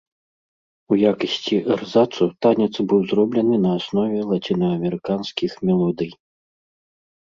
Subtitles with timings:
[0.95, 6.11] У якасці эрзацу танец быў зроблены на аснове лацінаамерыканскіх мелодый.